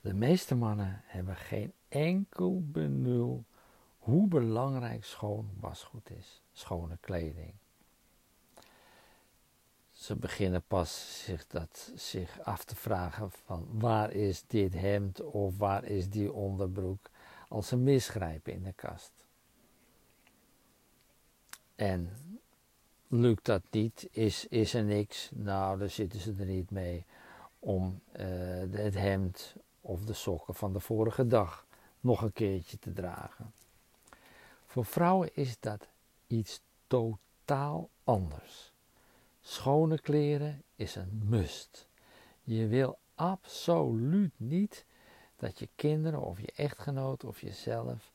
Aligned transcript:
De 0.00 0.14
meeste 0.14 0.54
mannen 0.54 1.02
hebben 1.04 1.36
geen 1.36 1.72
enkel 1.88 2.62
benul 2.64 3.44
hoe 3.98 4.28
belangrijk 4.28 5.04
schoon 5.04 5.50
wasgoed 5.60 6.10
is, 6.10 6.42
schone 6.52 6.98
kleding. 7.00 7.52
Ze 9.92 10.16
beginnen 10.16 10.62
pas 10.62 11.22
zich, 11.24 11.46
dat, 11.46 11.92
zich 11.94 12.40
af 12.40 12.64
te 12.64 12.76
vragen 12.76 13.30
van 13.30 13.66
waar 13.70 14.12
is 14.12 14.44
dit 14.46 14.74
hemd 14.74 15.20
of 15.20 15.58
waar 15.58 15.84
is 15.84 16.10
die 16.10 16.32
onderbroek 16.32 17.10
als 17.48 17.68
ze 17.68 17.76
misgrijpen 17.76 18.52
in 18.52 18.62
de 18.62 18.72
kast. 18.72 19.12
En 21.74 22.10
lukt 23.08 23.44
dat 23.44 23.62
niet, 23.70 24.08
is, 24.10 24.46
is 24.46 24.74
er 24.74 24.84
niks, 24.84 25.30
nou 25.34 25.78
dan 25.78 25.90
zitten 25.90 26.20
ze 26.20 26.34
er 26.38 26.46
niet 26.46 26.70
mee 26.70 27.04
om 27.58 28.00
uh, 28.12 28.24
het 28.70 28.94
hemd 28.94 29.54
of 29.88 30.04
de 30.04 30.12
sokken 30.12 30.54
van 30.54 30.72
de 30.72 30.80
vorige 30.80 31.26
dag 31.26 31.66
nog 32.00 32.22
een 32.22 32.32
keertje 32.32 32.78
te 32.78 32.92
dragen. 32.92 33.52
Voor 34.66 34.84
vrouwen 34.84 35.34
is 35.34 35.60
dat 35.60 35.88
iets 36.26 36.60
totaal 36.86 37.88
anders. 38.04 38.72
Schone 39.40 40.00
kleren 40.00 40.62
is 40.74 40.94
een 40.94 41.22
must. 41.24 41.88
Je 42.42 42.66
wil 42.66 42.98
absoluut 43.14 44.32
niet 44.36 44.84
dat 45.36 45.58
je 45.58 45.68
kinderen 45.74 46.22
of 46.22 46.40
je 46.40 46.52
echtgenoot 46.56 47.24
of 47.24 47.40
jezelf 47.40 48.12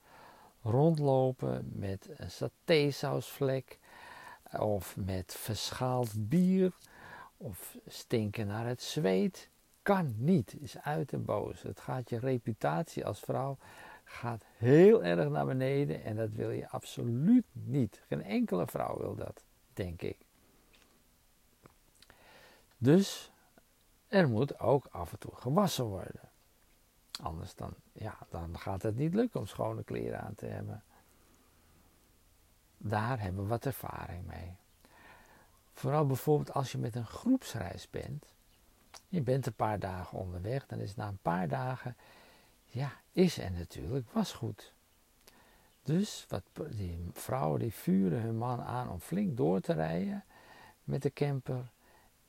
rondlopen 0.61 1.71
met 1.73 2.09
een 2.17 2.31
satésausvlek 2.31 3.79
of 4.59 4.95
met 4.97 5.33
verschaald 5.33 6.29
bier 6.29 6.73
of 7.37 7.77
stinken 7.87 8.47
naar 8.47 8.67
het 8.67 8.81
zweet. 8.81 9.51
Kan 9.83 10.13
niet, 10.17 10.61
is 10.61 10.79
uit 10.79 11.13
en 11.13 11.25
boos. 11.25 11.61
Het 11.61 11.79
gaat 11.79 12.09
je 12.09 12.19
reputatie 12.19 13.05
als 13.05 13.19
vrouw 13.19 13.57
gaat 14.03 14.45
heel 14.57 15.03
erg 15.03 15.29
naar 15.29 15.45
beneden 15.45 16.03
en 16.03 16.15
dat 16.15 16.31
wil 16.31 16.49
je 16.49 16.69
absoluut 16.69 17.45
niet. 17.51 18.01
Geen 18.07 18.23
enkele 18.23 18.67
vrouw 18.67 18.97
wil 18.97 19.15
dat, 19.15 19.43
denk 19.73 20.01
ik. 20.01 20.17
Dus 22.77 23.31
er 24.07 24.29
moet 24.29 24.59
ook 24.59 24.87
af 24.91 25.11
en 25.11 25.19
toe 25.19 25.35
gewassen 25.35 25.85
worden. 25.85 26.29
Anders 27.21 27.55
dan, 27.55 27.73
ja, 27.91 28.17
dan 28.29 28.59
gaat 28.59 28.81
het 28.81 28.95
niet 28.95 29.13
lukken 29.13 29.39
om 29.39 29.47
schone 29.47 29.83
kleren 29.83 30.21
aan 30.21 30.35
te 30.35 30.45
hebben. 30.45 30.83
Daar 32.77 33.19
hebben 33.19 33.43
we 33.43 33.49
wat 33.49 33.65
ervaring 33.65 34.25
mee. 34.25 34.55
Vooral 35.73 36.05
bijvoorbeeld 36.05 36.53
als 36.53 36.71
je 36.71 36.77
met 36.77 36.95
een 36.95 37.05
groepsreis 37.05 37.89
bent. 37.89 38.32
Je 39.13 39.21
bent 39.21 39.45
een 39.45 39.53
paar 39.53 39.79
dagen 39.79 40.17
onderweg, 40.17 40.65
dan 40.65 40.79
is 40.79 40.95
na 40.95 41.07
een 41.07 41.21
paar 41.21 41.47
dagen, 41.47 41.95
ja, 42.65 42.91
is 43.11 43.37
er 43.37 43.51
natuurlijk 43.51 44.11
wasgoed. 44.11 44.73
Dus 45.83 46.25
wat, 46.29 46.43
die 46.69 47.09
vrouwen 47.13 47.59
die 47.59 47.73
vuren 47.73 48.21
hun 48.21 48.37
man 48.37 48.61
aan 48.61 48.89
om 48.89 48.99
flink 48.99 49.37
door 49.37 49.59
te 49.59 49.73
rijden 49.73 50.23
met 50.83 51.01
de 51.01 51.13
camper. 51.13 51.71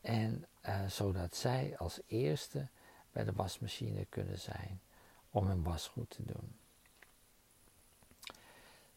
En 0.00 0.46
uh, 0.66 0.86
zodat 0.86 1.36
zij 1.36 1.74
als 1.78 2.00
eerste 2.06 2.68
bij 3.12 3.24
de 3.24 3.32
wasmachine 3.32 4.04
kunnen 4.08 4.38
zijn 4.38 4.80
om 5.30 5.46
hun 5.46 5.62
wasgoed 5.62 6.10
te 6.10 6.24
doen. 6.24 6.56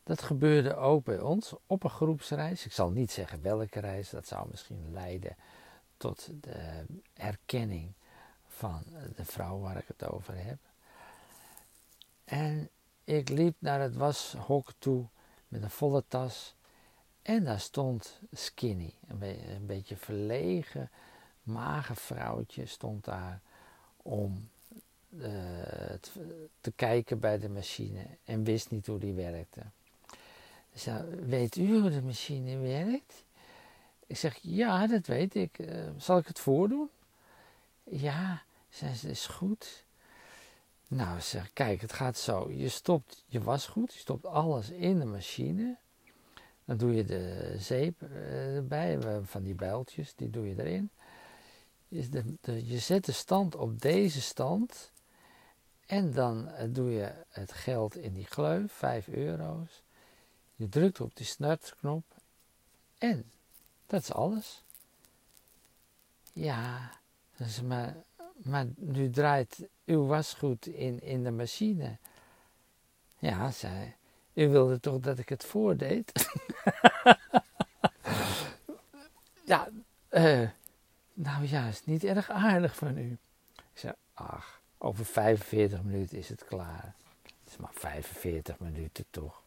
Dat 0.04 0.22
gebeurde 0.22 0.76
ook 0.76 1.04
bij 1.04 1.20
ons 1.20 1.56
op 1.68 1.84
een 1.84 1.90
groepsreis. 1.90 2.66
Ik 2.66 2.72
zal 2.72 2.90
niet 2.90 3.12
zeggen 3.12 3.42
welke 3.42 3.80
reis, 3.80 4.10
dat 4.10 4.28
zou 4.28 4.48
misschien 4.50 4.92
leiden 4.92 5.36
tot 5.98 6.30
de 6.42 6.86
erkenning 7.14 7.94
van 8.48 8.84
de 9.16 9.26
vrouw 9.26 9.60
waar 9.60 9.78
ik 9.78 9.88
het 9.88 10.10
over 10.10 10.34
heb. 10.38 10.58
En 12.26 12.70
ik 13.04 13.30
liep 13.30 13.56
naar 13.60 13.82
het 13.82 13.96
washok 13.96 14.74
toe 14.80 15.06
met 15.48 15.64
een 15.64 15.70
volle 15.70 16.04
tas. 16.08 16.56
En 17.22 17.44
daar 17.44 17.60
stond 17.60 18.20
Skinny, 18.32 18.94
een, 19.08 19.22
een 19.52 19.66
beetje 19.66 19.98
verlegen, 19.98 20.90
mager 21.44 21.96
vrouwtje, 21.96 22.66
stond 22.66 23.06
daar 23.06 23.42
om 23.98 24.50
uh, 25.10 25.28
te 26.62 26.72
kijken 26.76 27.20
bij 27.20 27.40
de 27.40 27.50
machine 27.50 28.06
en 28.24 28.44
wist 28.44 28.72
niet 28.72 28.88
hoe 28.88 29.00
die 29.00 29.14
werkte. 29.14 29.62
Zei, 30.74 31.16
weet 31.16 31.56
u 31.56 31.80
hoe 31.80 31.90
de 31.90 32.02
machine 32.02 32.58
werkt? 32.58 33.24
Ik 34.08 34.18
zeg, 34.18 34.40
ja, 34.42 34.88
dat 34.88 35.06
weet 35.06 35.36
ik. 35.36 35.60
Uh, 35.60 35.90
zal 35.98 36.18
ik 36.18 36.28
het 36.28 36.40
voordoen? 36.40 36.90
Ja, 37.84 38.42
zei 38.70 38.94
ze, 38.94 39.10
is 39.10 39.28
goed. 39.28 39.86
Nou, 40.88 41.22
zeg, 41.22 41.54
kijk, 41.54 41.82
het 41.82 41.94
gaat 41.94 42.18
zo. 42.18 42.52
Je 42.52 42.70
stopt 42.70 43.24
je 43.28 43.42
wasgoed, 43.42 43.94
je 43.94 44.00
stopt 44.00 44.26
alles 44.26 44.70
in 44.70 45.00
de 45.00 45.06
machine. 45.06 45.78
Dan 46.66 46.78
doe 46.78 46.96
je 46.96 47.06
de 47.06 47.56
zeep 47.58 48.02
uh, 48.02 48.56
erbij, 48.56 49.00
van 49.24 49.44
die 49.44 49.56
bijltjes, 49.56 50.16
die 50.16 50.30
doe 50.30 50.48
je 50.48 50.56
erin. 50.64 50.90
Je, 51.88 52.36
je 52.66 52.80
zet 52.80 53.06
de 53.06 53.12
stand 53.12 53.56
op 53.56 53.82
deze 53.82 54.22
stand. 54.22 54.92
En 55.86 56.14
dan 56.14 56.50
doe 56.70 56.92
je 56.92 57.12
het 57.30 57.52
geld 57.52 57.98
in 57.98 58.14
die 58.14 58.26
gleuf, 58.26 58.72
5 58.72 59.08
euro's. 59.08 59.84
Je 60.56 60.70
drukt 60.70 61.02
op 61.02 61.16
die 61.16 61.26
startknop. 61.26 62.04
En 62.98 63.32
dat 63.88 64.02
is 64.02 64.14
alles. 64.14 64.64
Ja, 66.34 66.92
dus 67.38 67.62
maar, 67.62 67.96
maar 68.36 68.66
nu 68.76 69.10
draait 69.10 69.68
uw 69.86 70.06
wasgoed 70.06 70.66
in, 70.66 71.02
in 71.02 71.24
de 71.24 71.32
machine. 71.32 71.98
Ja, 73.20 73.52
zei 73.52 73.96
U 74.34 74.50
wilde 74.50 74.80
toch 74.80 75.00
dat 75.00 75.20
ik 75.20 75.30
het 75.30 75.46
voordeed? 75.46 76.12
ja, 79.46 79.68
uh, 80.10 80.50
nou 81.14 81.48
ja, 81.48 81.68
is 81.68 81.86
niet 81.86 82.04
erg 82.04 82.30
aardig 82.30 82.76
van 82.76 82.98
u. 82.98 83.18
Ik 83.56 83.80
zei, 83.80 83.94
ach, 84.14 84.62
over 84.78 85.06
45 85.06 85.84
minuten 85.84 86.18
is 86.18 86.30
het 86.30 86.46
klaar. 86.46 86.94
Het 87.24 87.52
is 87.52 87.58
maar 87.58 87.74
45 87.74 88.60
minuten 88.60 89.06
toch. 89.10 89.44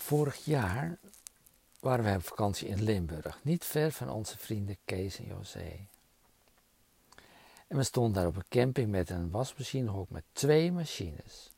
Vorig 0.00 0.44
jaar 0.44 0.98
waren 1.80 2.04
wij 2.04 2.16
op 2.16 2.22
vakantie 2.22 2.68
in 2.68 2.82
Limburg, 2.82 3.38
niet 3.42 3.64
ver 3.64 3.92
van 3.92 4.10
onze 4.10 4.38
vrienden 4.38 4.76
Kees 4.84 5.18
en 5.18 5.24
José. 5.24 5.86
En 7.66 7.76
we 7.76 7.82
stonden 7.82 8.12
daar 8.12 8.26
op 8.26 8.36
een 8.36 8.48
camping 8.48 8.90
met 8.90 9.10
een 9.10 9.30
wasmachinehok 9.30 10.10
met 10.10 10.24
twee 10.32 10.72
machines. 10.72 11.50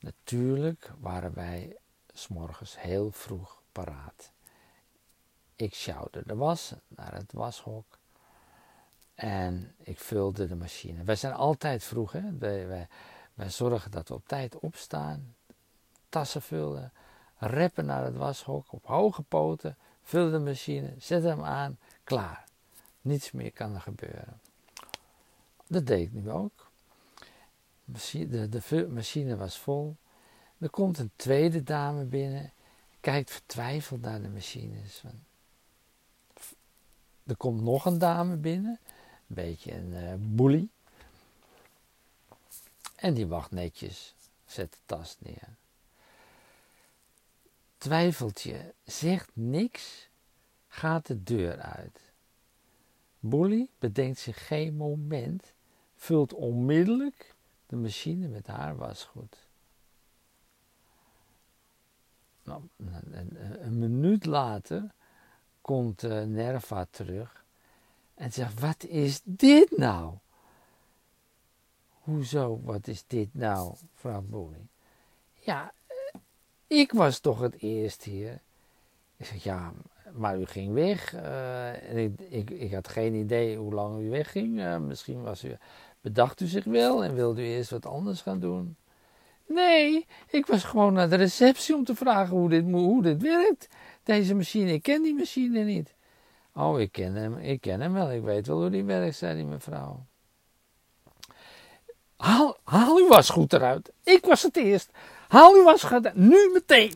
Natuurlijk 0.00 0.90
waren 1.00 1.34
wij 1.34 1.76
s'morgens 2.12 2.80
heel 2.80 3.10
vroeg 3.10 3.62
paraat. 3.72 4.30
Ik 5.56 5.74
sjouwde 5.74 6.22
de 6.26 6.34
was 6.34 6.72
naar 6.88 7.14
het 7.14 7.32
washok 7.32 7.98
en 9.14 9.74
ik 9.78 9.98
vulde 9.98 10.46
de 10.46 10.56
machine. 10.56 11.04
Wij 11.04 11.16
zijn 11.16 11.32
altijd 11.32 11.84
vroeg, 11.84 12.12
hè? 12.12 12.38
Wij, 12.38 12.66
wij, 12.66 12.88
wij 13.34 13.50
zorgen 13.50 13.90
dat 13.90 14.08
we 14.08 14.14
op 14.14 14.28
tijd 14.28 14.58
opstaan, 14.58 15.34
tassen 16.08 16.42
vullen, 16.42 16.92
reppen 17.38 17.86
naar 17.86 18.04
het 18.04 18.16
washok 18.16 18.72
op 18.72 18.86
hoge 18.86 19.22
poten, 19.22 19.76
vullen 20.02 20.32
de 20.32 20.38
machine, 20.38 20.94
zetten 20.98 21.30
hem 21.30 21.44
aan, 21.44 21.78
klaar. 22.04 22.44
Niets 23.00 23.32
meer 23.32 23.52
kan 23.52 23.74
er 23.74 23.80
gebeuren. 23.80 24.40
Dat 25.66 25.86
deed 25.86 26.06
ik 26.06 26.12
nu 26.12 26.30
ook. 26.30 26.70
De, 27.84 28.48
de 28.48 28.88
machine 28.90 29.36
was 29.36 29.58
vol. 29.58 29.96
Er 30.58 30.70
komt 30.70 30.98
een 30.98 31.10
tweede 31.16 31.62
dame 31.62 32.04
binnen, 32.04 32.52
kijkt 33.00 33.30
vertwijfeld 33.30 34.00
naar 34.00 34.22
de 34.22 34.28
machines. 34.28 35.02
Er 37.24 37.36
komt 37.36 37.62
nog 37.62 37.84
een 37.84 37.98
dame 37.98 38.36
binnen, 38.36 38.78
een 39.28 39.34
beetje 39.34 39.74
een 39.74 39.92
uh, 39.92 40.14
boelie. 40.18 40.70
En 42.96 43.14
die 43.14 43.26
wacht 43.26 43.50
netjes, 43.50 44.14
zet 44.46 44.72
de 44.72 44.78
tas 44.86 45.16
neer 45.18 45.56
twijfelt 47.78 48.40
je, 48.40 48.74
zegt 48.84 49.30
niks, 49.32 50.08
gaat 50.68 51.06
de 51.06 51.22
deur 51.22 51.60
uit. 51.60 52.12
Bully 53.18 53.68
bedenkt 53.78 54.18
zich 54.18 54.46
geen 54.46 54.76
moment, 54.76 55.52
vult 55.94 56.34
onmiddellijk 56.34 57.34
de 57.66 57.76
machine 57.76 58.28
met 58.28 58.46
haar 58.46 58.76
wasgoed. 58.76 59.46
Nou, 62.42 62.62
een, 62.76 63.78
minuut 63.78 64.26
later 64.26 64.94
komt 65.60 66.02
uh, 66.02 66.22
Nerva 66.22 66.86
terug 66.90 67.44
en 68.14 68.32
zegt: 68.32 68.60
Wat 68.60 68.84
is 68.84 69.20
dit 69.24 69.76
nou? 69.76 70.14
Hoezo, 71.88 72.60
wat 72.62 72.86
is 72.86 73.04
dit 73.06 73.34
nou, 73.34 73.74
vrouw 73.94 74.20
Bully? 74.20 74.66
Ja, 75.32 75.72
ik 76.68 76.92
was 76.92 77.18
toch 77.18 77.40
het 77.40 77.54
eerst 77.62 78.02
hier. 78.02 78.40
Ik 79.16 79.26
zeg, 79.26 79.44
ja, 79.44 79.72
maar 80.12 80.38
u 80.38 80.46
ging 80.46 80.74
weg. 80.74 81.14
ik, 81.94 82.20
ik, 82.28 82.50
ik, 82.50 82.72
had 82.72 82.88
geen 82.88 83.14
idee 83.14 83.56
hoe 83.56 83.74
lang 83.74 84.00
u 84.00 84.10
wegging. 84.10 84.78
misschien 84.86 85.22
was 85.22 85.44
u, 85.44 85.56
bedacht 86.00 86.40
u 86.40 86.46
zich 86.46 86.64
wel 86.64 87.04
en 87.04 87.14
wilde 87.14 87.42
u 87.42 87.44
eerst 87.44 87.70
wat 87.70 87.86
anders 87.86 88.20
gaan 88.20 88.40
doen. 88.40 88.76
Nee, 89.46 90.06
ik 90.30 90.46
was 90.46 90.64
gewoon 90.64 90.92
naar 90.92 91.08
de 91.08 91.16
receptie 91.16 91.74
om 91.74 91.84
te 91.84 91.94
vragen 91.94 92.36
hoe 92.36 92.48
dit, 92.48 92.64
hoe 92.70 93.02
dit 93.02 93.22
werkt. 93.22 93.68
Deze 94.02 94.34
machine, 94.34 94.72
ik 94.72 94.82
ken 94.82 95.02
die 95.02 95.14
machine 95.14 95.64
niet. 95.64 95.94
Oh, 96.54 96.80
ik 96.80 96.92
ken 96.92 97.14
hem, 97.14 97.36
ik 97.36 97.60
ken 97.60 97.80
hem 97.80 97.92
wel, 97.92 98.12
ik 98.12 98.22
weet 98.22 98.46
wel 98.46 98.60
hoe 98.60 98.70
die 98.70 98.84
werkt, 98.84 99.16
zei 99.16 99.36
die 99.36 99.44
mevrouw. 99.44 100.04
Haal, 102.16 102.56
haal 102.64 102.96
uw 102.96 103.08
wasgoed 103.08 103.52
eruit. 103.52 103.92
Ik 104.02 104.24
was 104.24 104.42
het 104.42 104.56
eerst. 104.56 104.90
Haal 105.28 105.54
uw 105.54 105.64
wasgoed 105.64 106.14
nu 106.14 106.50
meteen. 106.52 106.92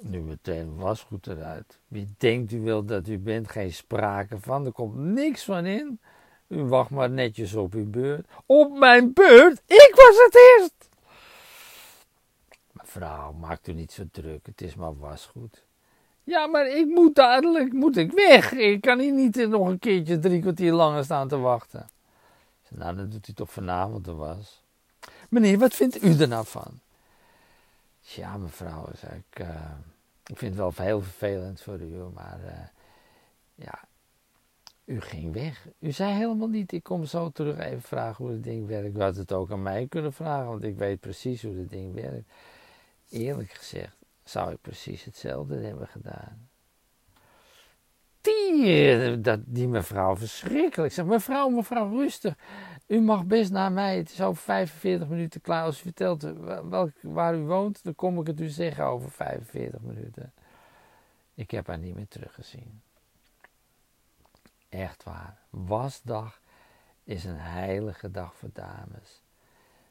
Nu 0.00 0.20
meteen 0.20 0.76
wasgoed 0.76 1.26
eruit. 1.26 1.78
Wie 1.88 2.14
denkt 2.18 2.52
u 2.52 2.60
wel 2.60 2.84
dat 2.84 3.08
u 3.08 3.18
bent? 3.18 3.50
Geen 3.50 3.72
sprake 3.72 4.38
van, 4.40 4.66
er 4.66 4.72
komt 4.72 4.96
niks 4.96 5.44
van 5.44 5.66
in. 5.66 6.00
U 6.48 6.62
wacht 6.64 6.90
maar 6.90 7.10
netjes 7.10 7.54
op 7.54 7.74
uw 7.74 7.90
beurt. 7.90 8.26
Op 8.46 8.78
mijn 8.78 9.12
beurt? 9.12 9.62
Ik 9.66 9.92
was 9.94 10.16
het 10.24 10.34
eerst! 10.34 10.88
Mevrouw, 12.72 13.32
maakt 13.32 13.68
u 13.68 13.72
niet 13.72 13.92
zo 13.92 14.02
druk. 14.10 14.46
Het 14.46 14.62
is 14.62 14.74
maar 14.74 14.98
wasgoed. 14.98 15.64
Ja, 16.24 16.46
maar 16.46 16.66
ik 16.66 16.86
moet 16.86 17.14
dadelijk 17.14 17.72
moet 17.72 17.96
ik 17.96 18.12
weg. 18.12 18.52
Ik 18.52 18.80
kan 18.80 18.98
hier 18.98 19.12
niet 19.12 19.48
nog 19.48 19.68
een 19.68 19.78
keertje 19.78 20.18
drie 20.18 20.40
kwartier 20.40 20.72
langer 20.72 21.04
staan 21.04 21.28
te 21.28 21.38
wachten. 21.38 21.86
Nou, 22.68 22.96
dan 22.96 23.08
doet 23.08 23.28
u 23.28 23.32
toch 23.32 23.50
vanavond 23.50 24.04
de 24.04 24.14
was. 24.14 24.63
Meneer, 25.34 25.58
wat 25.58 25.74
vindt 25.74 26.02
u 26.02 26.20
er 26.20 26.28
nou 26.28 26.46
van? 26.46 26.80
Ja, 28.00 28.36
mevrouw, 28.36 28.88
ik. 28.90 29.40
Uh, 29.40 29.70
ik 30.26 30.38
vind 30.38 30.56
het 30.56 30.56
wel 30.56 30.86
heel 30.86 31.00
vervelend 31.02 31.60
voor 31.60 31.80
u, 31.80 31.96
maar 32.14 32.40
uh, 32.44 32.52
ja, 33.54 33.84
u 34.84 35.00
ging 35.00 35.32
weg. 35.32 35.66
U 35.78 35.92
zei 35.92 36.12
helemaal 36.12 36.48
niet, 36.48 36.72
ik 36.72 36.82
kom 36.82 37.04
zo 37.04 37.30
terug 37.30 37.58
even 37.58 37.82
vragen 37.82 38.24
hoe 38.24 38.34
het 38.34 38.44
ding 38.44 38.66
werkt. 38.66 38.96
U 38.96 39.00
had 39.00 39.16
het 39.16 39.32
ook 39.32 39.50
aan 39.50 39.62
mij 39.62 39.86
kunnen 39.86 40.12
vragen, 40.12 40.46
want 40.46 40.64
ik 40.64 40.76
weet 40.76 41.00
precies 41.00 41.42
hoe 41.42 41.56
het 41.56 41.70
ding 41.70 41.94
werkt. 41.94 42.30
Eerlijk 43.10 43.50
gezegd 43.50 43.96
zou 44.24 44.52
ik 44.52 44.60
precies 44.60 45.04
hetzelfde 45.04 45.56
hebben 45.56 45.88
gedaan. 45.88 46.48
Die, 48.20 48.66
eh, 48.66 49.16
dat, 49.18 49.40
die 49.44 49.68
mevrouw 49.68 50.16
verschrikkelijk. 50.16 50.90
Ik 50.90 50.96
zeg, 50.96 51.04
mevrouw, 51.04 51.48
mevrouw, 51.48 51.90
rustig. 51.90 52.34
U 52.86 53.00
mag 53.00 53.24
best 53.24 53.50
naar 53.50 53.72
mij. 53.72 53.96
Het 53.96 54.10
is 54.10 54.20
over 54.20 54.42
45 54.42 55.08
minuten 55.08 55.40
klaar. 55.40 55.64
Als 55.64 55.78
u 55.78 55.82
vertelt 55.82 56.22
welk, 56.68 56.90
waar 57.02 57.34
u 57.34 57.42
woont, 57.42 57.84
dan 57.84 57.94
kom 57.94 58.20
ik 58.20 58.26
het 58.26 58.40
u 58.40 58.48
zeggen 58.48 58.84
over 58.84 59.10
45 59.10 59.80
minuten. 59.80 60.32
Ik 61.34 61.50
heb 61.50 61.66
haar 61.66 61.78
niet 61.78 61.94
meer 61.94 62.08
teruggezien. 62.08 62.82
Echt 64.68 65.02
waar. 65.02 65.38
Wasdag 65.50 66.40
is 67.04 67.24
een 67.24 67.38
heilige 67.38 68.10
dag 68.10 68.36
voor 68.36 68.50
dames. 68.52 69.22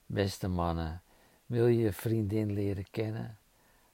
Beste 0.06 0.48
mannen, 0.48 1.02
wil 1.46 1.68
je 1.68 1.80
je 1.80 1.94
vriendin 1.94 2.52
leren 2.52 2.86
kennen? 2.92 3.38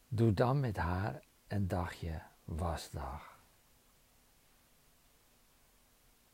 Doe 0.07 0.33
dan 0.33 0.59
met 0.59 0.77
haar 0.77 1.21
een 1.47 1.67
dagje 1.67 2.21
wasdag. 2.43 3.38